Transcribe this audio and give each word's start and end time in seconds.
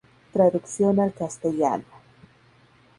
Traducción 0.33 0.99
al 0.99 1.13
castellano. 1.13 1.85